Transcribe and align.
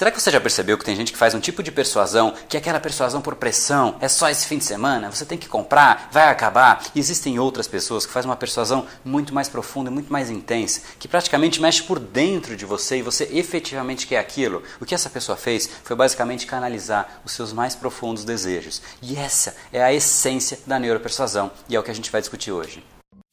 Será 0.00 0.10
que 0.10 0.18
você 0.18 0.30
já 0.30 0.40
percebeu 0.40 0.78
que 0.78 0.84
tem 0.86 0.96
gente 0.96 1.12
que 1.12 1.18
faz 1.18 1.34
um 1.34 1.40
tipo 1.40 1.62
de 1.62 1.70
persuasão, 1.70 2.32
que 2.48 2.56
é 2.56 2.60
aquela 2.60 2.80
persuasão 2.80 3.20
por 3.20 3.34
pressão, 3.34 3.98
é 4.00 4.08
só 4.08 4.30
esse 4.30 4.46
fim 4.46 4.56
de 4.56 4.64
semana, 4.64 5.10
você 5.10 5.26
tem 5.26 5.36
que 5.36 5.46
comprar, 5.46 6.08
vai 6.10 6.30
acabar? 6.30 6.82
E 6.94 6.98
existem 6.98 7.38
outras 7.38 7.68
pessoas 7.68 8.06
que 8.06 8.12
fazem 8.14 8.30
uma 8.30 8.34
persuasão 8.34 8.86
muito 9.04 9.34
mais 9.34 9.46
profunda, 9.46 9.90
muito 9.90 10.10
mais 10.10 10.30
intensa, 10.30 10.80
que 10.98 11.06
praticamente 11.06 11.60
mexe 11.60 11.82
por 11.82 11.98
dentro 11.98 12.56
de 12.56 12.64
você 12.64 12.96
e 12.96 13.02
você 13.02 13.28
efetivamente 13.30 14.06
quer 14.06 14.20
aquilo. 14.20 14.62
O 14.80 14.86
que 14.86 14.94
essa 14.94 15.10
pessoa 15.10 15.36
fez 15.36 15.68
foi 15.84 15.94
basicamente 15.94 16.46
canalizar 16.46 17.20
os 17.22 17.32
seus 17.32 17.52
mais 17.52 17.74
profundos 17.74 18.24
desejos. 18.24 18.80
E 19.02 19.18
essa 19.18 19.54
é 19.70 19.82
a 19.82 19.92
essência 19.92 20.60
da 20.66 20.78
neuropersuasão 20.78 21.50
e 21.68 21.76
é 21.76 21.78
o 21.78 21.82
que 21.82 21.90
a 21.90 21.94
gente 21.94 22.10
vai 22.10 22.22
discutir 22.22 22.52
hoje. 22.52 22.82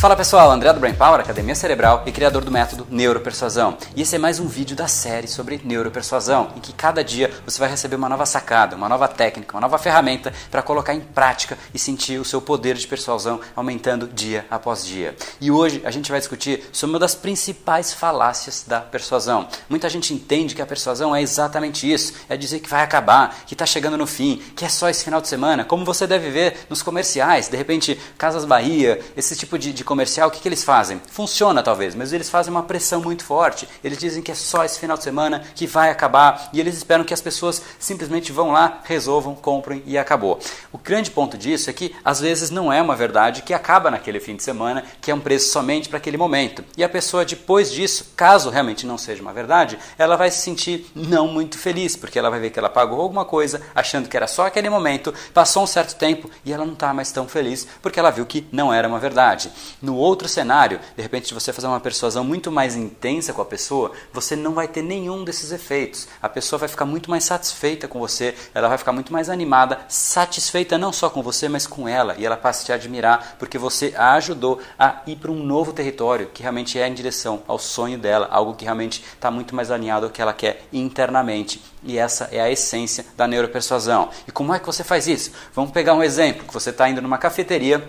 Fala 0.00 0.16
pessoal, 0.16 0.50
André 0.50 0.72
do 0.72 0.80
Brain 0.80 0.94
Power, 0.94 1.20
Academia 1.20 1.54
Cerebral 1.54 2.04
e 2.06 2.10
criador 2.10 2.42
do 2.42 2.50
método 2.50 2.86
Neuropersuasão. 2.90 3.76
E 3.94 4.00
esse 4.00 4.16
é 4.16 4.18
mais 4.18 4.40
um 4.40 4.48
vídeo 4.48 4.74
da 4.74 4.88
série 4.88 5.28
sobre 5.28 5.60
neuropersuasão, 5.62 6.52
em 6.56 6.60
que 6.60 6.72
cada 6.72 7.04
dia 7.04 7.30
você 7.44 7.58
vai 7.58 7.68
receber 7.68 7.96
uma 7.96 8.08
nova 8.08 8.24
sacada, 8.24 8.74
uma 8.74 8.88
nova 8.88 9.06
técnica, 9.06 9.54
uma 9.54 9.60
nova 9.60 9.76
ferramenta 9.76 10.32
para 10.50 10.62
colocar 10.62 10.94
em 10.94 11.00
prática 11.00 11.58
e 11.74 11.78
sentir 11.78 12.18
o 12.18 12.24
seu 12.24 12.40
poder 12.40 12.76
de 12.76 12.86
persuasão 12.86 13.42
aumentando 13.54 14.08
dia 14.08 14.46
após 14.50 14.86
dia. 14.86 15.14
E 15.38 15.50
hoje 15.50 15.82
a 15.84 15.90
gente 15.90 16.10
vai 16.10 16.18
discutir 16.18 16.64
sobre 16.72 16.94
uma 16.94 16.98
das 16.98 17.14
principais 17.14 17.92
falácias 17.92 18.64
da 18.66 18.80
persuasão. 18.80 19.48
Muita 19.68 19.90
gente 19.90 20.14
entende 20.14 20.54
que 20.54 20.62
a 20.62 20.66
persuasão 20.66 21.14
é 21.14 21.20
exatamente 21.20 21.92
isso, 21.92 22.14
é 22.26 22.38
dizer 22.38 22.60
que 22.60 22.70
vai 22.70 22.82
acabar, 22.82 23.42
que 23.46 23.52
está 23.52 23.66
chegando 23.66 23.98
no 23.98 24.06
fim, 24.06 24.42
que 24.56 24.64
é 24.64 24.68
só 24.70 24.88
esse 24.88 25.04
final 25.04 25.20
de 25.20 25.28
semana, 25.28 25.62
como 25.62 25.84
você 25.84 26.06
deve 26.06 26.30
ver 26.30 26.56
nos 26.70 26.80
comerciais, 26.80 27.48
de 27.48 27.56
repente 27.58 28.00
Casas 28.16 28.46
Bahia, 28.46 28.98
esse 29.14 29.36
tipo 29.36 29.58
de, 29.58 29.74
de 29.74 29.89
comercial, 29.90 30.28
o 30.28 30.30
que, 30.30 30.38
que 30.38 30.46
eles 30.46 30.62
fazem? 30.62 31.02
Funciona 31.10 31.64
talvez, 31.64 31.96
mas 31.96 32.12
eles 32.12 32.30
fazem 32.30 32.52
uma 32.52 32.62
pressão 32.62 33.02
muito 33.02 33.24
forte. 33.24 33.68
Eles 33.82 33.98
dizem 33.98 34.22
que 34.22 34.30
é 34.30 34.36
só 34.36 34.64
esse 34.64 34.78
final 34.78 34.96
de 34.96 35.02
semana 35.02 35.42
que 35.52 35.66
vai 35.66 35.90
acabar 35.90 36.48
e 36.52 36.60
eles 36.60 36.76
esperam 36.76 37.02
que 37.02 37.12
as 37.12 37.20
pessoas 37.20 37.60
simplesmente 37.76 38.30
vão 38.30 38.52
lá, 38.52 38.82
resolvam, 38.84 39.34
comprem 39.34 39.82
e 39.84 39.98
acabou. 39.98 40.38
O 40.70 40.78
grande 40.78 41.10
ponto 41.10 41.36
disso 41.36 41.68
é 41.68 41.72
que 41.72 41.92
às 42.04 42.20
vezes 42.20 42.50
não 42.50 42.72
é 42.72 42.80
uma 42.80 42.94
verdade 42.94 43.42
que 43.42 43.52
acaba 43.52 43.90
naquele 43.90 44.20
fim 44.20 44.36
de 44.36 44.44
semana, 44.44 44.84
que 45.00 45.10
é 45.10 45.14
um 45.14 45.18
preço 45.18 45.50
somente 45.50 45.88
para 45.88 45.98
aquele 45.98 46.16
momento. 46.16 46.64
E 46.76 46.84
a 46.84 46.88
pessoa 46.88 47.24
depois 47.24 47.72
disso, 47.72 48.12
caso 48.14 48.48
realmente 48.48 48.86
não 48.86 48.96
seja 48.96 49.20
uma 49.20 49.32
verdade, 49.32 49.76
ela 49.98 50.14
vai 50.14 50.30
se 50.30 50.40
sentir 50.40 50.88
não 50.94 51.26
muito 51.26 51.58
feliz, 51.58 51.96
porque 51.96 52.16
ela 52.16 52.30
vai 52.30 52.38
ver 52.38 52.50
que 52.50 52.60
ela 52.60 52.70
pagou 52.70 53.00
alguma 53.00 53.24
coisa 53.24 53.60
achando 53.74 54.08
que 54.08 54.16
era 54.16 54.28
só 54.28 54.46
aquele 54.46 54.70
momento, 54.70 55.12
passou 55.34 55.64
um 55.64 55.66
certo 55.66 55.96
tempo 55.96 56.30
e 56.44 56.52
ela 56.52 56.64
não 56.64 56.74
está 56.74 56.94
mais 56.94 57.10
tão 57.10 57.26
feliz 57.26 57.66
porque 57.82 57.98
ela 57.98 58.12
viu 58.12 58.24
que 58.24 58.46
não 58.52 58.72
era 58.72 58.86
uma 58.86 59.00
verdade. 59.00 59.50
No 59.82 59.96
outro 59.96 60.28
cenário, 60.28 60.78
de 60.94 61.02
repente, 61.02 61.28
se 61.28 61.34
você 61.34 61.54
fazer 61.54 61.66
uma 61.66 61.80
persuasão 61.80 62.22
muito 62.22 62.52
mais 62.52 62.76
intensa 62.76 63.32
com 63.32 63.40
a 63.40 63.46
pessoa, 63.46 63.92
você 64.12 64.36
não 64.36 64.52
vai 64.52 64.68
ter 64.68 64.82
nenhum 64.82 65.24
desses 65.24 65.52
efeitos. 65.52 66.06
A 66.20 66.28
pessoa 66.28 66.58
vai 66.58 66.68
ficar 66.68 66.84
muito 66.84 67.10
mais 67.10 67.24
satisfeita 67.24 67.88
com 67.88 67.98
você, 67.98 68.34
ela 68.54 68.68
vai 68.68 68.76
ficar 68.76 68.92
muito 68.92 69.10
mais 69.10 69.30
animada, 69.30 69.80
satisfeita 69.88 70.76
não 70.76 70.92
só 70.92 71.08
com 71.08 71.22
você, 71.22 71.48
mas 71.48 71.66
com 71.66 71.88
ela, 71.88 72.14
e 72.18 72.26
ela 72.26 72.36
passa 72.36 72.62
a 72.62 72.66
te 72.66 72.72
admirar 72.72 73.36
porque 73.38 73.56
você 73.56 73.94
a 73.96 74.12
ajudou 74.14 74.60
a 74.78 75.00
ir 75.06 75.16
para 75.16 75.30
um 75.30 75.42
novo 75.42 75.72
território 75.72 76.28
que 76.32 76.42
realmente 76.42 76.78
é 76.78 76.86
em 76.86 76.92
direção 76.92 77.42
ao 77.46 77.58
sonho 77.58 77.98
dela, 77.98 78.28
algo 78.30 78.54
que 78.54 78.64
realmente 78.64 79.02
está 79.14 79.30
muito 79.30 79.54
mais 79.54 79.70
alinhado 79.70 80.06
ao 80.06 80.12
que 80.12 80.20
ela 80.20 80.34
quer 80.34 80.62
internamente. 80.70 81.62
E 81.82 81.96
essa 81.96 82.28
é 82.30 82.40
a 82.40 82.50
essência 82.50 83.06
da 83.16 83.26
neuropersuasão. 83.26 84.10
E 84.28 84.30
como 84.30 84.52
é 84.52 84.58
que 84.58 84.66
você 84.66 84.84
faz 84.84 85.06
isso? 85.06 85.32
Vamos 85.54 85.70
pegar 85.70 85.94
um 85.94 86.02
exemplo, 86.02 86.46
que 86.46 86.52
você 86.52 86.68
está 86.68 86.86
indo 86.88 87.00
numa 87.00 87.16
cafeteria 87.16 87.82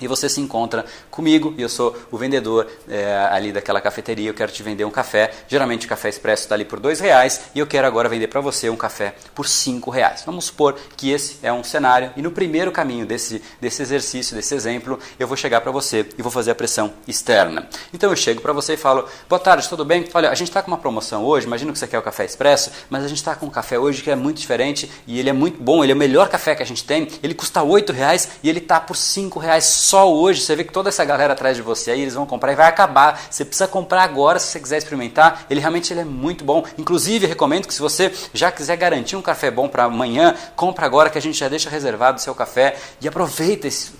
e 0.00 0.06
você 0.06 0.28
se 0.28 0.40
encontra 0.40 0.84
comigo 1.10 1.54
e 1.56 1.62
eu 1.62 1.68
sou 1.68 1.96
o 2.10 2.18
vendedor 2.18 2.66
é, 2.88 3.28
ali 3.30 3.52
daquela 3.52 3.80
cafeteria. 3.80 4.30
Eu 4.30 4.34
quero 4.34 4.52
te 4.52 4.62
vender 4.62 4.84
um 4.84 4.90
café. 4.90 5.30
Geralmente 5.48 5.86
o 5.86 5.88
café 5.88 6.08
expresso 6.08 6.44
está 6.44 6.54
ali 6.54 6.64
por 6.64 6.80
dois 6.80 7.00
reais 7.00 7.42
e 7.54 7.58
eu 7.58 7.66
quero 7.66 7.86
agora 7.86 8.08
vender 8.08 8.28
para 8.28 8.40
você 8.40 8.70
um 8.70 8.76
café 8.76 9.14
por 9.34 9.46
cinco 9.46 9.90
reais. 9.90 10.22
Vamos 10.24 10.46
supor 10.46 10.76
que 10.96 11.10
esse 11.10 11.38
é 11.42 11.52
um 11.52 11.64
cenário 11.64 12.12
e 12.16 12.22
no 12.22 12.30
primeiro 12.30 12.70
caminho 12.72 13.06
desse, 13.06 13.42
desse 13.60 13.82
exercício, 13.82 14.34
desse 14.34 14.54
exemplo, 14.54 14.98
eu 15.18 15.26
vou 15.26 15.36
chegar 15.36 15.60
para 15.60 15.70
você 15.70 16.06
e 16.16 16.22
vou 16.22 16.30
fazer 16.30 16.50
a 16.50 16.54
pressão 16.54 16.92
externa. 17.06 17.68
Então 17.92 18.10
eu 18.10 18.16
chego 18.16 18.40
para 18.40 18.52
você 18.52 18.74
e 18.74 18.76
falo: 18.76 19.08
Boa 19.28 19.40
tarde, 19.40 19.68
tudo 19.68 19.84
bem? 19.84 20.06
Olha, 20.14 20.30
a 20.30 20.34
gente 20.34 20.48
está 20.48 20.62
com 20.62 20.70
uma 20.70 20.78
promoção 20.78 21.24
hoje. 21.24 21.46
Imagino 21.46 21.72
que 21.72 21.78
você 21.78 21.86
quer 21.86 21.98
o 21.98 22.02
café 22.02 22.24
expresso, 22.24 22.70
mas 22.90 23.04
a 23.04 23.08
gente 23.08 23.18
está 23.18 23.34
com 23.34 23.46
um 23.46 23.50
café 23.50 23.78
hoje 23.78 24.02
que 24.02 24.10
é 24.10 24.16
muito 24.16 24.38
diferente 24.38 24.90
e 25.06 25.18
ele 25.18 25.30
é 25.30 25.32
muito 25.32 25.62
bom. 25.62 25.82
Ele 25.82 25.92
é 25.92 25.94
o 25.94 25.98
melhor 25.98 26.28
café 26.28 26.54
que 26.54 26.62
a 26.62 26.66
gente 26.66 26.84
tem. 26.84 27.08
Ele 27.22 27.34
custa 27.34 27.62
oito 27.62 27.92
reais 27.92 28.28
e 28.42 28.48
ele 28.48 28.58
está 28.58 28.80
por 28.80 28.96
cinco 28.96 29.38
reais 29.38 29.64
só 29.88 30.12
hoje, 30.12 30.42
você 30.42 30.54
vê 30.54 30.64
que 30.64 30.72
toda 30.72 30.90
essa 30.90 31.02
galera 31.02 31.32
atrás 31.32 31.56
de 31.56 31.62
você 31.62 31.90
aí, 31.90 32.02
eles 32.02 32.12
vão 32.12 32.26
comprar 32.26 32.52
e 32.52 32.54
vai 32.54 32.66
acabar. 32.66 33.18
Você 33.30 33.42
precisa 33.42 33.66
comprar 33.66 34.02
agora 34.02 34.38
se 34.38 34.48
você 34.48 34.60
quiser 34.60 34.76
experimentar. 34.76 35.46
Ele 35.48 35.60
realmente 35.60 35.90
ele 35.90 36.00
é 36.00 36.04
muito 36.04 36.44
bom. 36.44 36.62
Inclusive, 36.76 37.26
recomendo 37.26 37.66
que 37.66 37.72
se 37.72 37.80
você 37.80 38.12
já 38.34 38.52
quiser 38.52 38.76
garantir 38.76 39.16
um 39.16 39.22
café 39.22 39.50
bom 39.50 39.66
para 39.66 39.84
amanhã, 39.84 40.34
compra 40.54 40.84
agora 40.84 41.08
que 41.08 41.16
a 41.16 41.22
gente 41.22 41.38
já 41.38 41.48
deixa 41.48 41.70
reservado 41.70 42.18
o 42.18 42.20
seu 42.20 42.34
café 42.34 42.76
e 43.00 43.08
aproveita 43.08 43.66
esse 43.66 43.92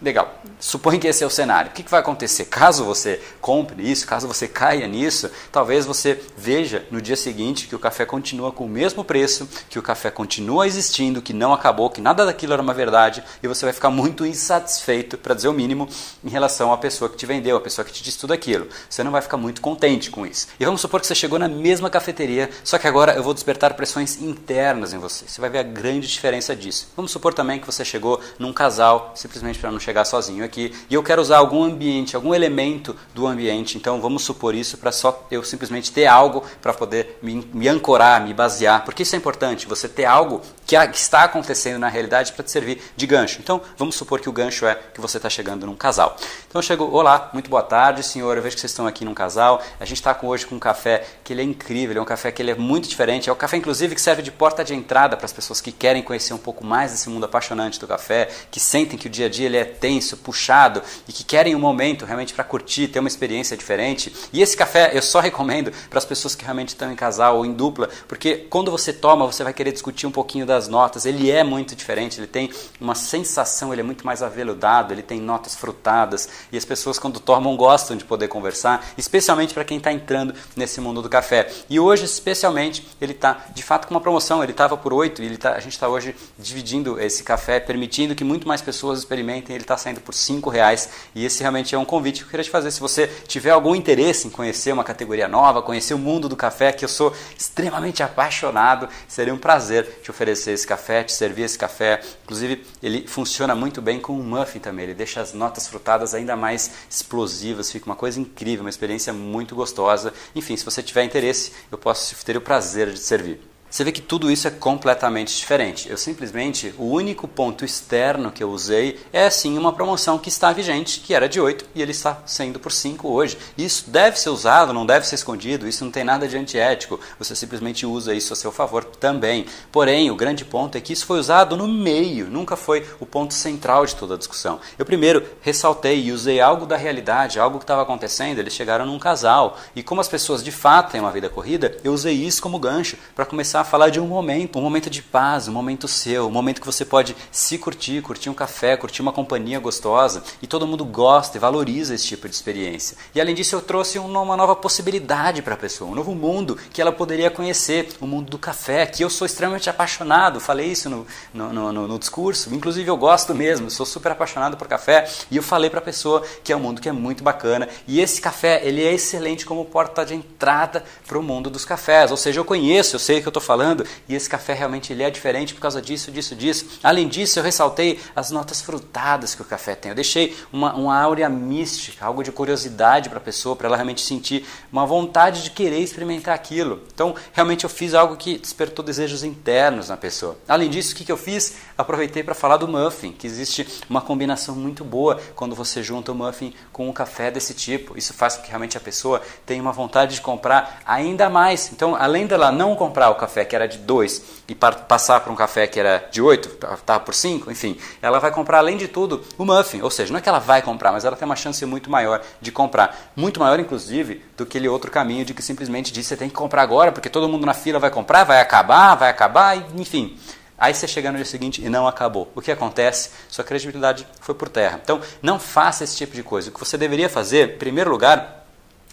Legal. 0.00 0.42
Suponha 0.60 0.98
que 0.98 1.06
esse 1.06 1.24
é 1.24 1.26
o 1.26 1.30
cenário. 1.30 1.70
O 1.70 1.74
que, 1.74 1.82
vai 1.88 2.00
acontecer? 2.00 2.46
Caso 2.46 2.84
você 2.84 3.20
compre 3.40 3.90
isso, 3.90 4.06
caso 4.06 4.28
você 4.28 4.46
caia 4.46 4.86
nisso, 4.86 5.30
talvez 5.50 5.86
você 5.86 6.20
veja 6.36 6.86
no 6.90 7.00
dia 7.00 7.16
seguinte 7.16 7.66
que 7.66 7.74
o 7.74 7.78
café 7.78 8.04
continua 8.04 8.52
com 8.52 8.66
o 8.66 8.68
mesmo 8.68 9.02
preço, 9.02 9.48
que 9.70 9.78
o 9.78 9.82
café 9.82 10.10
continua 10.10 10.66
existindo, 10.66 11.22
que 11.22 11.32
não 11.32 11.52
acabou, 11.52 11.88
que 11.88 12.00
nada 12.00 12.26
daquilo 12.26 12.52
era 12.52 12.60
uma 12.60 12.74
verdade, 12.74 13.24
e 13.42 13.48
você 13.48 13.64
vai 13.64 13.72
ficar 13.72 13.88
muito 13.88 14.26
insatisfeito, 14.26 15.16
para 15.16 15.34
dizer 15.34 15.48
o 15.48 15.52
mínimo, 15.52 15.88
em 16.22 16.28
relação 16.28 16.72
à 16.72 16.76
pessoa 16.76 17.08
que 17.08 17.16
te 17.16 17.24
vendeu, 17.24 17.56
a 17.56 17.60
pessoa 17.60 17.84
que 17.84 17.92
te 17.92 18.02
disse 18.02 18.18
tudo 18.18 18.34
aquilo. 18.34 18.68
Você 18.90 19.02
não 19.02 19.10
vai 19.10 19.22
ficar 19.22 19.38
muito 19.38 19.62
contente 19.62 20.10
com 20.10 20.26
isso. 20.26 20.48
E 20.60 20.64
vamos 20.64 20.80
supor 20.80 21.00
que 21.00 21.06
você 21.06 21.14
chegou 21.14 21.38
na 21.38 21.48
mesma 21.48 21.88
cafeteria, 21.88 22.50
só 22.62 22.76
que 22.78 22.86
agora 22.86 23.14
eu 23.14 23.22
vou 23.22 23.32
despertar 23.32 23.72
pressões 23.74 24.20
internas 24.20 24.92
em 24.92 24.98
você. 24.98 25.24
Você 25.26 25.40
vai 25.40 25.48
ver 25.48 25.58
a 25.58 25.62
grande 25.62 26.06
diferença 26.06 26.54
disso. 26.54 26.88
Vamos 26.94 27.10
supor 27.10 27.32
também 27.32 27.58
que 27.58 27.66
você 27.66 27.84
chegou 27.84 28.20
num 28.38 28.52
casal, 28.52 29.12
simplesmente 29.14 29.58
para 29.58 29.70
não 29.70 29.85
chegar 29.86 30.04
sozinho 30.04 30.44
aqui 30.44 30.74
e 30.90 30.94
eu 30.94 31.02
quero 31.02 31.22
usar 31.22 31.38
algum 31.38 31.62
ambiente, 31.62 32.16
algum 32.16 32.34
elemento 32.34 32.96
do 33.14 33.26
ambiente. 33.26 33.78
Então 33.78 34.00
vamos 34.00 34.24
supor 34.24 34.54
isso 34.54 34.76
para 34.78 34.90
só 34.90 35.26
eu 35.30 35.44
simplesmente 35.44 35.92
ter 35.92 36.06
algo 36.06 36.42
para 36.60 36.72
poder 36.72 37.18
me, 37.22 37.48
me, 37.52 37.68
ancorar, 37.68 38.20
me 38.20 38.34
basear, 38.34 38.84
porque 38.84 39.04
isso 39.04 39.14
é 39.14 39.18
importante, 39.18 39.66
você 39.66 39.88
ter 39.88 40.04
algo 40.04 40.42
que, 40.66 40.76
está 40.92 41.22
acontecendo 41.22 41.78
na 41.78 41.88
realidade 41.88 42.32
para 42.32 42.42
te 42.42 42.50
servir 42.50 42.82
de 42.96 43.06
gancho. 43.06 43.38
Então 43.40 43.60
vamos 43.76 43.94
supor 43.94 44.20
que 44.20 44.28
o 44.28 44.32
gancho 44.32 44.66
é 44.66 44.74
que 44.74 45.00
você 45.00 45.18
está 45.18 45.30
chegando 45.30 45.66
num 45.66 45.76
casal. 45.76 46.16
Então 46.48 46.58
eu 46.58 46.62
chego, 46.62 46.90
olá, 46.90 47.30
muito 47.32 47.48
boa 47.48 47.62
tarde, 47.62 48.02
senhor, 48.02 48.36
eu 48.36 48.42
vejo 48.42 48.56
que 48.56 48.60
vocês 48.60 48.72
estão 48.72 48.86
aqui 48.86 49.04
num 49.04 49.14
casal. 49.14 49.62
A 49.78 49.84
gente 49.84 49.98
está 49.98 50.18
hoje 50.20 50.46
com 50.46 50.56
um 50.56 50.58
café 50.58 51.06
que 51.22 51.32
ele 51.32 51.42
é 51.42 51.44
incrível, 51.44 51.98
é 51.98 52.00
um 52.00 52.06
café 52.06 52.32
que 52.32 52.42
ele 52.42 52.50
é 52.50 52.54
muito 52.54 52.88
diferente. 52.88 53.28
É 53.30 53.32
o 53.32 53.36
café 53.36 53.56
inclusive 53.56 53.94
que 53.94 54.00
serve 54.00 54.22
de 54.22 54.32
porta 54.32 54.64
de 54.64 54.74
entrada 54.74 55.16
para 55.16 55.26
as 55.26 55.32
pessoas 55.32 55.60
que 55.60 55.70
querem 55.70 56.02
conhecer 56.02 56.34
um 56.34 56.38
pouco 56.38 56.64
mais 56.64 56.90
desse 56.90 57.08
mundo 57.08 57.24
apaixonante 57.24 57.78
do 57.78 57.86
café, 57.86 58.28
que 58.50 58.58
sentem 58.58 58.98
que 58.98 59.06
o 59.06 59.10
dia 59.10 59.26
a 59.26 59.28
dia 59.28 59.46
ele 59.46 59.56
é 59.56 59.64
tenso, 59.78 60.16
puxado 60.16 60.82
e 61.08 61.12
que 61.12 61.24
querem 61.24 61.54
um 61.54 61.58
momento 61.58 62.04
realmente 62.04 62.34
para 62.34 62.44
curtir, 62.44 62.88
ter 62.88 62.98
uma 62.98 63.08
experiência 63.08 63.56
diferente. 63.56 64.12
E 64.32 64.42
esse 64.42 64.56
café 64.56 64.90
eu 64.94 65.02
só 65.02 65.20
recomendo 65.20 65.72
para 65.88 65.98
as 65.98 66.04
pessoas 66.04 66.34
que 66.34 66.44
realmente 66.44 66.68
estão 66.68 66.92
em 66.92 66.96
casal 66.96 67.38
ou 67.38 67.46
em 67.46 67.52
dupla, 67.52 67.88
porque 68.08 68.46
quando 68.50 68.70
você 68.70 68.92
toma, 68.92 69.26
você 69.26 69.44
vai 69.44 69.52
querer 69.52 69.72
discutir 69.72 70.06
um 70.06 70.10
pouquinho 70.12 70.46
das 70.46 70.68
notas. 70.68 71.06
Ele 71.06 71.30
é 71.30 71.44
muito 71.44 71.74
diferente, 71.74 72.18
ele 72.18 72.26
tem 72.26 72.50
uma 72.80 72.94
sensação, 72.94 73.72
ele 73.72 73.80
é 73.80 73.84
muito 73.84 74.04
mais 74.04 74.22
aveludado, 74.22 74.92
ele 74.92 75.02
tem 75.02 75.20
notas 75.20 75.54
frutadas 75.54 76.28
e 76.50 76.56
as 76.56 76.64
pessoas 76.64 76.98
quando 76.98 77.20
tomam 77.20 77.56
gostam 77.56 77.96
de 77.96 78.04
poder 78.04 78.28
conversar, 78.28 78.84
especialmente 78.96 79.54
para 79.54 79.64
quem 79.64 79.78
está 79.78 79.92
entrando 79.92 80.34
nesse 80.54 80.80
mundo 80.80 81.02
do 81.02 81.08
café. 81.08 81.50
E 81.68 81.78
hoje, 81.80 82.04
especialmente, 82.04 82.86
ele 83.00 83.12
está 83.12 83.46
de 83.54 83.62
fato 83.62 83.86
com 83.86 83.94
uma 83.94 84.00
promoção. 84.00 84.42
Ele 84.42 84.52
estava 84.52 84.76
por 84.76 84.92
8 84.92 85.22
e 85.22 85.26
ele 85.26 85.36
tá, 85.36 85.52
a 85.52 85.60
gente 85.60 85.72
está 85.72 85.88
hoje 85.88 86.14
dividindo 86.38 87.00
esse 87.00 87.22
café, 87.22 87.58
permitindo 87.58 88.14
que 88.14 88.24
muito 88.24 88.46
mais 88.46 88.62
pessoas 88.62 88.98
experimentem. 88.98 89.54
Ele 89.54 89.64
está 89.66 89.76
saindo 89.76 90.00
por 90.00 90.14
5 90.14 90.48
reais 90.48 90.88
e 91.14 91.24
esse 91.24 91.40
realmente 91.40 91.74
é 91.74 91.78
um 91.78 91.84
convite 91.84 92.20
que 92.20 92.26
eu 92.26 92.30
queria 92.30 92.44
te 92.44 92.50
fazer. 92.50 92.70
Se 92.70 92.80
você 92.80 93.06
tiver 93.26 93.50
algum 93.50 93.74
interesse 93.74 94.26
em 94.26 94.30
conhecer 94.30 94.72
uma 94.72 94.84
categoria 94.84 95.28
nova, 95.28 95.60
conhecer 95.60 95.94
o 95.94 95.98
mundo 95.98 96.28
do 96.28 96.36
café, 96.36 96.72
que 96.72 96.84
eu 96.84 96.88
sou 96.88 97.14
extremamente 97.36 98.02
apaixonado, 98.02 98.88
seria 99.08 99.34
um 99.34 99.38
prazer 99.38 100.00
te 100.02 100.10
oferecer 100.10 100.52
esse 100.52 100.66
café, 100.66 101.02
te 101.02 101.12
servir 101.12 101.42
esse 101.42 101.58
café. 101.58 102.00
Inclusive, 102.24 102.64
ele 102.82 103.06
funciona 103.06 103.54
muito 103.54 103.82
bem 103.82 104.00
com 104.00 104.18
o 104.18 104.22
muffin 104.22 104.58
também, 104.58 104.84
ele 104.84 104.94
deixa 104.94 105.20
as 105.20 105.32
notas 105.32 105.66
frutadas 105.66 106.14
ainda 106.14 106.36
mais 106.36 106.70
explosivas, 106.88 107.70
fica 107.70 107.86
uma 107.86 107.96
coisa 107.96 108.20
incrível, 108.20 108.64
uma 108.64 108.70
experiência 108.70 109.12
muito 109.12 109.54
gostosa. 109.54 110.12
Enfim, 110.34 110.56
se 110.56 110.64
você 110.64 110.82
tiver 110.82 111.04
interesse, 111.04 111.52
eu 111.70 111.78
posso 111.78 112.24
ter 112.24 112.36
o 112.36 112.40
prazer 112.40 112.88
de 112.88 112.94
te 112.94 113.00
servir. 113.00 113.55
Você 113.68 113.82
vê 113.82 113.92
que 113.92 114.00
tudo 114.00 114.30
isso 114.30 114.46
é 114.46 114.50
completamente 114.50 115.36
diferente. 115.36 115.90
Eu 115.90 115.98
simplesmente, 115.98 116.72
o 116.78 116.84
único 116.84 117.26
ponto 117.26 117.64
externo 117.64 118.30
que 118.30 118.42
eu 118.42 118.50
usei 118.50 118.98
é 119.12 119.28
sim 119.28 119.58
uma 119.58 119.72
promoção 119.72 120.18
que 120.18 120.28
está 120.28 120.52
vigente, 120.52 121.00
que 121.00 121.12
era 121.12 121.28
de 121.28 121.40
8 121.40 121.66
e 121.74 121.82
ele 121.82 121.90
está 121.90 122.22
sendo 122.24 122.60
por 122.60 122.70
5 122.70 123.08
hoje. 123.08 123.36
Isso 123.58 123.90
deve 123.90 124.18
ser 124.18 124.30
usado, 124.30 124.72
não 124.72 124.86
deve 124.86 125.06
ser 125.06 125.16
escondido, 125.16 125.68
isso 125.68 125.84
não 125.84 125.90
tem 125.90 126.04
nada 126.04 126.28
de 126.28 126.38
antiético. 126.38 126.98
Você 127.18 127.34
simplesmente 127.34 127.84
usa 127.84 128.14
isso 128.14 128.32
a 128.32 128.36
seu 128.36 128.52
favor 128.52 128.84
também. 128.84 129.46
Porém, 129.72 130.10
o 130.10 130.16
grande 130.16 130.44
ponto 130.44 130.78
é 130.78 130.80
que 130.80 130.92
isso 130.92 131.04
foi 131.04 131.18
usado 131.18 131.56
no 131.56 131.66
meio, 131.66 132.30
nunca 132.30 132.56
foi 132.56 132.86
o 133.00 133.04
ponto 133.04 133.34
central 133.34 133.84
de 133.84 133.96
toda 133.96 134.14
a 134.14 134.18
discussão. 134.18 134.60
Eu 134.78 134.86
primeiro 134.86 135.22
ressaltei 135.42 136.04
e 136.04 136.12
usei 136.12 136.40
algo 136.40 136.66
da 136.66 136.76
realidade, 136.76 137.40
algo 137.40 137.58
que 137.58 137.64
estava 137.64 137.82
acontecendo, 137.82 138.38
eles 138.38 138.54
chegaram 138.54 138.86
num 138.86 138.98
casal. 138.98 139.58
E 139.74 139.82
como 139.82 140.00
as 140.00 140.08
pessoas 140.08 140.42
de 140.42 140.52
fato 140.52 140.92
têm 140.92 141.00
uma 141.00 141.12
vida 141.12 141.28
corrida, 141.28 141.76
eu 141.82 141.92
usei 141.92 142.14
isso 142.14 142.40
como 142.40 142.58
gancho 142.58 142.96
para 143.14 143.26
começar 143.26 143.55
começar 143.56 143.60
a 143.60 143.64
falar 143.64 143.88
de 143.88 143.98
um 144.00 144.06
momento, 144.06 144.58
um 144.58 144.62
momento 144.62 144.90
de 144.90 145.00
paz, 145.00 145.48
um 145.48 145.52
momento 145.52 145.88
seu, 145.88 146.26
um 146.26 146.30
momento 146.30 146.60
que 146.60 146.66
você 146.66 146.84
pode 146.84 147.16
se 147.30 147.56
curtir, 147.56 148.02
curtir 148.02 148.28
um 148.28 148.34
café, 148.34 148.76
curtir 148.76 149.00
uma 149.00 149.12
companhia 149.12 149.58
gostosa. 149.58 150.22
E 150.42 150.46
todo 150.46 150.66
mundo 150.66 150.84
gosta 150.84 151.38
e 151.38 151.40
valoriza 151.40 151.94
esse 151.94 152.06
tipo 152.06 152.28
de 152.28 152.34
experiência. 152.34 152.98
E 153.14 153.20
além 153.20 153.34
disso, 153.34 153.56
eu 153.56 153.62
trouxe 153.62 153.98
uma 153.98 154.36
nova 154.36 154.54
possibilidade 154.54 155.40
para 155.40 155.54
a 155.54 155.56
pessoa, 155.56 155.90
um 155.90 155.94
novo 155.94 156.14
mundo 156.14 156.58
que 156.70 156.82
ela 156.82 156.92
poderia 156.92 157.30
conhecer, 157.30 157.88
o 158.00 158.06
mundo 158.06 158.28
do 158.28 158.38
café, 158.38 158.84
que 158.84 159.02
eu 159.02 159.08
sou 159.08 159.24
extremamente 159.24 159.70
apaixonado. 159.70 160.38
Falei 160.38 160.66
isso 160.66 160.90
no, 160.90 161.06
no, 161.32 161.72
no, 161.72 161.88
no 161.88 161.98
discurso, 161.98 162.54
inclusive 162.54 162.90
eu 162.90 162.96
gosto 162.96 163.34
mesmo, 163.34 163.70
sou 163.70 163.86
super 163.86 164.12
apaixonado 164.12 164.56
por 164.56 164.68
café. 164.68 165.08
E 165.30 165.36
eu 165.36 165.42
falei 165.42 165.70
para 165.70 165.78
a 165.78 165.82
pessoa 165.82 166.22
que 166.44 166.52
é 166.52 166.56
um 166.56 166.60
mundo 166.60 166.80
que 166.80 166.88
é 166.88 166.92
muito 166.92 167.24
bacana. 167.24 167.68
E 167.88 168.00
esse 168.00 168.20
café, 168.20 168.60
ele 168.64 168.84
é 168.84 168.92
excelente 168.92 169.46
como 169.46 169.64
porta 169.64 170.04
de 170.04 170.14
entrada 170.14 170.84
para 171.06 171.18
o 171.18 171.22
mundo 171.22 171.48
dos 171.48 171.64
cafés. 171.64 172.10
Ou 172.10 172.16
seja, 172.18 172.38
eu 172.40 172.44
conheço, 172.44 172.96
eu 172.96 173.00
sei 173.00 173.22
que 173.22 173.26
eu 173.26 173.30
estou 173.30 173.45
falando, 173.46 173.86
e 174.08 174.14
esse 174.14 174.28
café 174.28 174.52
realmente 174.52 174.92
ele 174.92 175.02
é 175.02 175.10
diferente 175.10 175.54
por 175.54 175.60
causa 175.60 175.80
disso, 175.80 176.10
disso, 176.10 176.34
disso. 176.34 176.66
Além 176.82 177.08
disso, 177.08 177.38
eu 177.38 177.42
ressaltei 177.42 178.00
as 178.14 178.30
notas 178.30 178.60
frutadas 178.60 179.34
que 179.34 179.42
o 179.42 179.44
café 179.44 179.74
tem. 179.74 179.90
Eu 179.90 179.94
deixei 179.94 180.36
uma, 180.52 180.74
uma 180.74 181.00
áurea 181.00 181.28
mística, 181.28 182.04
algo 182.04 182.22
de 182.22 182.32
curiosidade 182.32 183.08
para 183.08 183.18
a 183.18 183.22
pessoa, 183.22 183.56
para 183.56 183.68
ela 183.68 183.76
realmente 183.76 184.02
sentir 184.02 184.44
uma 184.72 184.84
vontade 184.84 185.42
de 185.42 185.50
querer 185.50 185.78
experimentar 185.78 186.34
aquilo. 186.34 186.82
Então, 186.92 187.14
realmente 187.32 187.64
eu 187.64 187.70
fiz 187.70 187.94
algo 187.94 188.16
que 188.16 188.38
despertou 188.38 188.84
desejos 188.84 189.22
internos 189.22 189.88
na 189.88 189.96
pessoa. 189.96 190.36
Além 190.48 190.68
disso, 190.68 190.92
o 190.92 190.96
que, 190.96 191.04
que 191.04 191.12
eu 191.12 191.16
fiz? 191.16 191.56
Aproveitei 191.78 192.22
para 192.22 192.34
falar 192.34 192.56
do 192.56 192.66
muffin, 192.66 193.12
que 193.12 193.26
existe 193.26 193.66
uma 193.88 194.00
combinação 194.00 194.54
muito 194.54 194.84
boa 194.84 195.20
quando 195.34 195.54
você 195.54 195.82
junta 195.82 196.12
o 196.12 196.14
muffin 196.14 196.52
com 196.72 196.88
um 196.88 196.92
café 196.92 197.30
desse 197.30 197.54
tipo. 197.54 197.96
Isso 197.96 198.12
faz 198.12 198.36
com 198.36 198.42
que 198.42 198.48
realmente 198.48 198.76
a 198.76 198.80
pessoa 198.80 199.22
tenha 199.44 199.62
uma 199.62 199.72
vontade 199.72 200.14
de 200.14 200.20
comprar 200.20 200.82
ainda 200.86 201.28
mais. 201.28 201.70
Então, 201.72 201.94
além 201.94 202.26
dela 202.26 202.50
não 202.50 202.74
comprar 202.74 203.10
o 203.10 203.14
café, 203.14 203.35
café 203.36 203.44
que 203.44 203.54
era 203.54 203.68
de 203.68 203.78
2 203.78 204.22
e 204.48 204.54
passar 204.54 205.20
para 205.20 205.32
um 205.32 205.36
café 205.36 205.66
que 205.66 205.78
era 205.78 206.08
de 206.10 206.22
8, 206.22 206.48
estava 206.48 206.76
tá 206.78 206.98
por 206.98 207.14
5, 207.14 207.50
enfim, 207.50 207.76
ela 208.00 208.18
vai 208.18 208.30
comprar 208.30 208.58
além 208.58 208.76
de 208.76 208.88
tudo 208.88 209.22
o 209.36 209.44
muffin. 209.44 209.82
Ou 209.82 209.90
seja, 209.90 210.12
não 210.12 210.18
é 210.18 210.22
que 210.22 210.28
ela 210.28 210.38
vai 210.38 210.62
comprar, 210.62 210.92
mas 210.92 211.04
ela 211.04 211.16
tem 211.16 211.26
uma 211.26 211.36
chance 211.36 211.64
muito 211.66 211.90
maior 211.90 212.22
de 212.40 212.50
comprar. 212.50 213.12
Muito 213.14 213.38
maior, 213.40 213.60
inclusive, 213.60 214.24
do 214.36 214.46
que 214.46 214.56
aquele 214.56 214.68
outro 214.68 214.90
caminho 214.90 215.24
de 215.24 215.34
que 215.34 215.42
simplesmente 215.42 215.92
diz 215.92 216.06
você 216.06 216.16
tem 216.16 216.30
que 216.30 216.34
comprar 216.34 216.62
agora, 216.62 216.90
porque 216.90 217.10
todo 217.10 217.28
mundo 217.28 217.44
na 217.44 217.52
fila 217.52 217.78
vai 217.78 217.90
comprar, 217.90 218.24
vai 218.24 218.40
acabar, 218.40 218.94
vai 218.94 219.10
acabar, 219.10 219.56
enfim. 219.76 220.18
Aí 220.56 220.72
você 220.72 220.88
chega 220.88 221.10
no 221.10 221.16
dia 221.16 221.26
seguinte 221.26 221.62
e 221.62 221.68
não 221.68 221.86
acabou. 221.86 222.32
O 222.34 222.40
que 222.40 222.50
acontece? 222.50 223.10
Sua 223.28 223.44
credibilidade 223.44 224.06
foi 224.20 224.34
por 224.34 224.48
terra. 224.48 224.80
Então, 224.82 225.02
não 225.20 225.38
faça 225.38 225.84
esse 225.84 225.94
tipo 225.94 226.14
de 226.14 226.22
coisa. 226.22 226.48
O 226.48 226.52
que 226.52 226.58
você 226.58 226.78
deveria 226.78 227.10
fazer, 227.10 227.56
em 227.56 227.58
primeiro 227.58 227.90
lugar, 227.90 228.45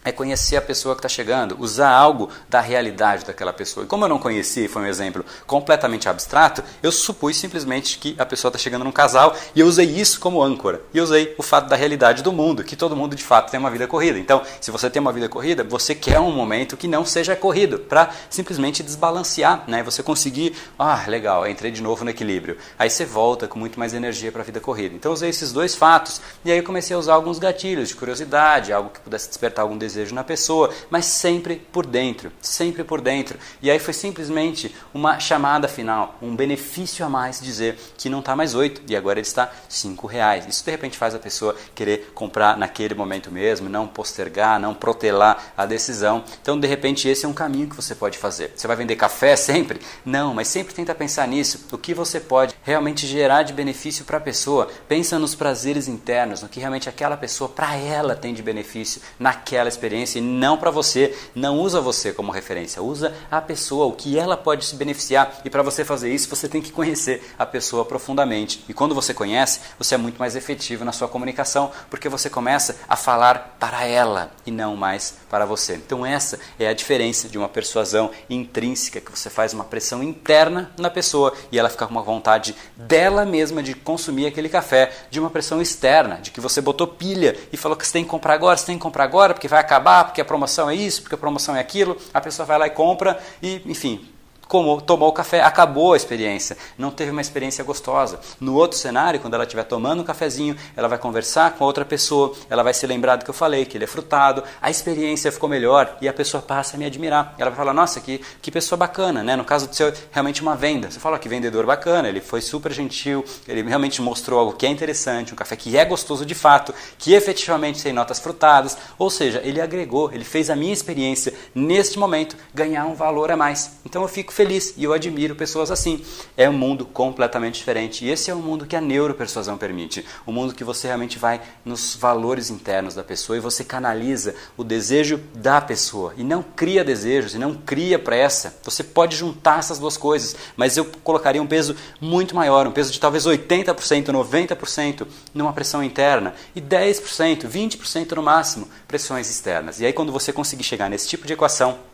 é 0.04 0.12
conhecer 0.12 0.58
a 0.58 0.62
pessoa 0.62 0.96
que 0.96 1.00
está 1.00 1.10
chegando, 1.10 1.56
usar 1.60 1.90
algo 1.90 2.30
da 2.50 2.60
realidade 2.60 3.26
daquela 3.26 3.54
pessoa. 3.54 3.86
E 3.86 3.88
como 3.88 4.06
eu 4.06 4.10
não 4.10 4.20
conheci, 4.20 4.68
foi 4.68 4.82
um 4.82 4.86
exemplo 4.86 5.26
completamente 5.48 6.10
abstrato, 6.10 6.64
eu 6.82 6.92
supus 6.92 7.38
simplesmente 7.38 7.98
que 7.98 8.16
a 8.18 8.26
pessoa 8.26 8.50
está 8.50 8.60
chegando 8.60 8.84
num 8.84 8.92
casal 8.92 9.36
e 9.56 9.60
eu 9.60 9.68
usei 9.68 9.86
isso 9.86 10.20
como 10.20 10.42
âncora. 10.42 10.82
E 10.94 11.00
usei 11.00 11.34
o 11.38 11.44
fato 11.44 11.68
da 11.70 11.76
realidade 11.76 12.22
do 12.22 12.32
mundo, 12.32 12.64
que 12.64 12.76
todo 12.76 12.96
mundo 12.96 13.16
de 13.16 13.24
fato 13.24 13.50
tem 13.50 13.60
uma 13.60 13.72
vida 13.72 13.88
corrida. 13.88 14.20
Então, 14.20 14.42
se 14.60 14.72
você 14.72 14.90
tem 14.90 15.02
uma 15.02 15.14
vida 15.14 15.30
corrida, 15.30 15.64
você 15.64 15.96
quer 15.96 16.20
um 16.20 16.32
momento 16.32 16.76
que 16.76 16.88
não 16.88 17.06
seja 17.06 17.36
corrido, 17.36 17.80
para 17.80 18.12
simplesmente 18.30 18.84
desbalancear, 18.84 19.64
né? 19.68 19.84
Você 19.84 20.04
conseguir, 20.04 20.56
ah, 20.78 21.04
legal, 21.08 21.48
entrei 21.48 21.72
de 21.72 21.82
novo 21.82 22.04
no 22.04 22.10
equilíbrio. 22.10 22.58
Aí 22.78 22.90
você 22.90 23.06
volta 23.06 23.48
com 23.48 23.58
muito 23.58 23.80
mais 23.80 23.94
energia 23.94 24.32
para 24.32 24.42
a 24.42 24.46
vida 24.46 24.60
corrida. 24.60 24.96
Então, 24.96 25.12
eu 25.12 25.14
usei 25.14 25.30
esses 25.30 25.52
dois 25.52 25.76
fatos 25.76 26.22
e 26.44 26.52
aí 26.52 26.58
eu 26.58 26.64
comecei 26.64 26.96
a 26.96 27.00
usar 27.00 27.14
alguns 27.14 27.40
gatilhos 27.40 27.90
de 27.90 27.96
curiosidade, 27.96 28.74
algo 28.74 28.90
que 28.90 29.00
pudesse 29.00 29.28
despertar 29.28 29.62
algum 29.64 29.78
desejo 29.78 29.93
desejo 29.94 30.16
na 30.16 30.24
pessoa, 30.24 30.74
mas 30.90 31.06
sempre 31.06 31.56
por 31.56 31.86
dentro, 31.86 32.32
sempre 32.42 32.84
por 32.84 33.00
dentro. 33.00 33.38
E 33.62 33.70
aí 33.70 33.80
foi 33.80 33.94
simplesmente 33.94 34.76
uma 34.94 35.20
chamada 35.20 35.68
final, 35.68 36.18
um 36.22 36.36
benefício 36.36 37.06
a 37.06 37.10
mais 37.10 37.40
dizer 37.40 37.78
que 37.98 38.10
não 38.10 38.20
está 38.20 38.36
mais 38.36 38.56
oito 38.56 38.82
e 38.88 38.96
agora 38.96 39.20
ele 39.20 39.28
está 39.28 39.52
cinco 39.70 40.08
reais. 40.08 40.46
Isso 40.48 40.66
de 40.66 40.72
repente 40.72 40.98
faz 40.98 41.14
a 41.14 41.20
pessoa 41.20 41.56
querer 41.76 42.12
comprar 42.14 42.58
naquele 42.58 42.96
momento 42.96 43.32
mesmo, 43.32 43.70
não 43.70 43.88
postergar, 43.88 44.60
não 44.60 44.74
protelar 44.74 45.54
a 45.56 45.66
decisão. 45.66 46.24
Então 46.42 46.60
de 46.60 46.68
repente 46.68 47.08
esse 47.08 47.26
é 47.26 47.30
um 47.30 47.34
caminho 47.34 47.70
que 47.70 47.76
você 47.76 47.94
pode 47.94 48.18
fazer. 48.18 48.54
Você 48.56 48.68
vai 48.68 48.76
vender 48.76 48.96
café 48.96 49.36
sempre? 49.38 49.80
Não, 50.04 50.34
mas 50.34 50.48
sempre 50.48 50.74
tenta 50.74 50.96
pensar 50.96 51.28
nisso. 51.28 51.68
O 51.72 51.78
que 51.78 51.94
você 51.94 52.20
pode 52.20 52.56
realmente 52.64 53.06
gerar 53.06 53.44
de 53.44 53.54
benefício 53.54 54.06
para 54.06 54.18
a 54.18 54.22
pessoa? 54.22 54.70
Pensa 54.88 55.20
nos 55.20 55.36
prazeres 55.36 55.88
internos, 55.88 56.42
no 56.42 56.50
que 56.50 56.60
realmente 56.60 56.90
aquela 56.90 57.16
pessoa 57.16 57.50
para 57.50 57.76
ela 57.76 58.16
tem 58.16 58.34
de 58.34 58.42
benefício 58.42 59.02
naquela 59.20 59.70
experiência 59.70 59.83
experiência 59.84 60.20
e 60.20 60.22
não 60.22 60.58
para 60.58 60.72
você. 60.72 61.14
Não 61.36 61.60
usa 61.60 61.82
você 61.82 62.14
como 62.14 62.32
referência, 62.32 62.82
usa 62.82 63.14
a 63.30 63.42
pessoa, 63.42 63.86
o 63.86 63.92
que 63.92 64.18
ela 64.18 64.38
pode 64.38 64.66
se 64.66 64.76
beneficiar. 64.76 65.42
E 65.44 65.50
para 65.50 65.62
você 65.62 65.84
fazer 65.84 66.14
isso, 66.14 66.30
você 66.30 66.48
tem 66.48 66.62
que 66.62 66.72
conhecer 66.72 67.22
a 67.38 67.46
pessoa 67.46 67.84
profundamente. 67.84 68.64
E 68.70 68.74
quando 68.74 68.96
você 68.96 69.14
conhece, 69.14 69.60
você 69.78 69.96
é 69.96 69.98
muito 69.98 70.18
mais 70.18 70.36
efetivo 70.36 70.86
na 70.86 70.94
sua 70.94 71.08
comunicação, 71.08 71.72
porque 71.90 72.08
você 72.08 72.30
começa 72.30 72.78
a 72.88 72.96
falar 72.96 73.58
para 73.60 73.86
ela 73.86 74.32
e 74.46 74.52
não 74.52 74.76
mais 74.76 75.16
para 75.30 75.46
você. 75.46 75.76
Então 75.76 76.06
essa 76.06 76.40
é 76.58 76.68
a 76.68 76.74
diferença 76.74 77.28
de 77.28 77.38
uma 77.38 77.50
persuasão 77.50 78.12
intrínseca 78.30 79.02
que 79.02 79.12
você 79.12 79.30
faz 79.30 79.54
uma 79.54 79.64
pressão 79.64 80.02
interna 80.02 80.72
na 80.78 80.90
pessoa 80.90 81.34
e 81.52 81.60
ela 81.60 81.70
fica 81.70 81.86
com 81.86 81.92
uma 81.92 82.02
vontade 82.02 82.56
dela 82.76 83.26
mesma 83.26 83.62
de 83.62 83.74
consumir 83.74 84.28
aquele 84.28 84.48
café, 84.48 84.92
de 85.10 85.20
uma 85.20 85.30
pressão 85.30 85.62
externa, 85.62 86.20
de 86.22 86.32
que 86.32 86.40
você 86.40 86.62
botou 86.62 86.88
pilha 86.88 87.36
e 87.52 87.58
falou 87.58 87.78
que 87.78 87.86
você 87.86 87.94
tem 87.94 88.04
que 88.04 88.10
comprar 88.10 88.34
agora, 88.34 88.56
você 88.56 88.66
tem 88.66 88.78
que 88.78 88.82
comprar 88.82 89.04
agora 89.04 89.34
porque 89.34 89.48
vai 89.48 89.60
acabar 89.60 89.73
acabar, 89.74 90.06
porque 90.06 90.22
a 90.22 90.26
promoção 90.26 90.70
é 90.70 90.76
isso, 90.76 91.02
porque 91.02 91.16
a 91.16 91.18
promoção 91.18 91.56
é 91.56 91.60
aquilo, 91.60 91.98
a 92.14 92.22
pessoa 92.22 92.46
vai 92.46 92.58
lá 92.60 92.68
e 92.68 92.72
compra 92.72 93.20
e, 93.42 93.62
enfim, 93.66 94.08
como 94.48 94.82
tomou 94.82 95.10
o 95.10 95.14
café, 95.14 95.42
acabou 95.42 95.94
a 95.94 95.98
experiência, 95.98 96.58
não 96.78 96.92
teve 96.92 97.12
uma 97.12 97.22
experiência 97.22 97.64
gostosa. 97.64 98.20
No 98.40 98.56
outro 98.56 98.78
cenário, 98.78 99.20
quando 99.20 99.34
ela 99.34 99.44
estiver 99.44 99.64
tomando 99.64 100.02
um 100.02 100.06
cafezinho, 100.06 100.56
ela 100.76 100.88
vai 100.88 100.98
conversar 100.98 101.54
com 101.54 101.66
outra 101.66 101.86
pessoa, 101.86 102.34
ela 102.50 102.64
vai 102.64 102.74
se 102.74 102.86
lembrar 102.86 103.16
do 103.16 103.24
que 103.26 103.30
eu 103.30 103.34
falei, 103.34 103.66
que 103.66 103.78
ele 103.78 103.86
é 103.86 103.88
frutado, 103.88 104.44
a 104.62 104.70
experiência 104.70 105.32
ficou 105.32 105.50
melhor 105.50 105.98
e 106.02 106.08
a 106.08 106.14
pessoa 106.14 106.42
passa 106.42 106.76
a 106.76 106.80
me 106.80 106.86
admirar. 106.86 107.36
Ela 107.38 107.50
vai 107.50 107.58
falar, 107.58 107.74
nossa, 107.74 108.00
que, 108.00 108.22
que 108.42 108.52
pessoa 108.52 108.78
bacana, 108.78 109.24
né? 109.24 109.36
No 109.36 109.46
caso 109.46 109.68
de 109.68 109.76
ser 109.76 109.94
realmente 110.12 110.42
uma 110.42 110.56
venda, 110.56 110.92
você 110.92 111.00
fala 111.00 111.18
que 111.18 111.30
vendedor 111.30 111.66
bacana, 111.66 112.08
ele 112.08 112.22
foi 112.22 112.42
super 112.42 112.72
gentil, 112.72 113.24
ele 113.48 113.62
realmente 113.64 114.02
mostrou 114.02 114.40
algo 114.40 114.54
que 114.54 114.66
é 114.66 114.70
interessante, 114.70 115.34
um 115.34 115.36
café 115.36 115.56
que 115.56 115.78
é 115.78 115.86
gostoso 115.86 116.26
de 116.26 116.36
fato, 116.36 116.74
que 116.98 117.14
efetivamente 117.14 117.82
tem 117.82 117.94
notas 117.94 118.20
frutadas, 118.20 118.78
ou 118.98 119.10
seja, 119.10 119.42
ele 119.44 119.62
agregou, 119.62 120.12
ele 120.12 120.24
fez 120.24 120.50
a 120.50 120.56
minha 120.56 120.74
experiência 120.74 121.34
neste 121.54 121.98
momento 121.98 122.36
ganhar 122.54 122.86
um 122.86 122.94
valor 122.94 123.32
a 123.32 123.38
mais. 123.38 123.78
Então 123.86 124.02
eu 124.02 124.08
fico 124.08 124.33
feliz 124.34 124.74
e 124.76 124.84
eu 124.84 124.94
admiro 124.94 125.36
pessoas 125.36 125.72
assim. 125.72 126.04
É 126.36 126.50
um 126.50 126.54
mundo 126.54 126.86
completamente 126.86 127.56
diferente 127.56 128.06
e 128.06 128.10
esse 128.10 128.30
é 128.30 128.34
o 128.34 128.40
mundo 128.40 128.66
que 128.66 128.76
a 128.76 128.82
neuropersuasão 128.82 129.58
permite. 129.58 130.06
O 130.26 130.32
mundo 130.32 130.54
que 130.54 130.64
você 130.64 130.88
realmente 130.88 131.18
vai 131.18 131.42
nos 131.64 131.96
valores 131.96 132.50
internos 132.50 132.96
da 132.96 133.04
pessoa 133.04 133.38
e 133.38 133.40
você 133.40 133.64
canaliza 133.64 134.36
o 134.58 134.64
desejo 134.64 135.20
da 135.36 135.62
pessoa 135.62 136.14
e 136.18 136.24
não 136.24 136.44
cria 136.44 136.84
desejos 136.84 137.34
e 137.34 137.38
não 137.38 137.54
cria 137.54 137.98
pressa. 137.98 138.58
Você 138.64 138.84
pode 138.84 139.16
juntar 139.16 139.60
essas 139.60 139.80
duas 139.80 139.98
coisas, 139.98 140.36
mas 140.58 140.76
eu 140.78 140.86
colocaria 141.04 141.42
um 141.42 141.48
peso 141.48 141.76
muito 142.02 142.36
maior, 142.36 142.68
um 142.68 142.72
peso 142.72 142.92
de 142.92 143.00
talvez 143.00 143.26
80%, 143.26 144.06
90% 144.06 145.08
numa 145.34 145.54
pressão 145.54 145.84
interna 145.84 146.34
e 146.56 146.62
10%, 146.62 147.48
20% 147.48 148.12
no 148.14 148.24
máximo 148.24 148.68
pressões 148.88 149.30
externas. 149.30 149.80
E 149.80 149.86
aí 149.86 149.94
quando 149.94 150.12
você 150.12 150.34
conseguir 150.34 150.64
chegar 150.64 150.90
nesse 150.90 151.08
tipo 151.08 151.28
de 151.28 151.34
equação, 151.34 151.93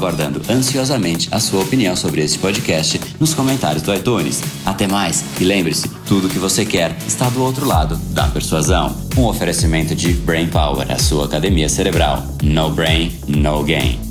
aguardando 0.01 0.41
ansiosamente 0.49 1.29
a 1.31 1.39
sua 1.39 1.61
opinião 1.61 1.95
sobre 1.95 2.23
este 2.23 2.39
podcast 2.39 2.99
nos 3.19 3.35
comentários 3.35 3.83
do 3.83 3.93
iTunes. 3.93 4.41
Até 4.65 4.87
mais 4.87 5.23
e 5.39 5.43
lembre-se, 5.43 5.87
tudo 6.07 6.25
o 6.25 6.29
que 6.29 6.39
você 6.39 6.65
quer 6.65 6.97
está 7.05 7.29
do 7.29 7.43
outro 7.43 7.67
lado 7.67 7.95
da 8.11 8.27
persuasão. 8.27 8.95
Um 9.15 9.25
oferecimento 9.25 9.93
de 9.93 10.13
Brain 10.13 10.47
Power, 10.47 10.91
a 10.91 10.97
sua 10.97 11.25
academia 11.25 11.69
cerebral. 11.69 12.25
No 12.41 12.71
brain, 12.71 13.11
no 13.27 13.63
gain. 13.63 14.10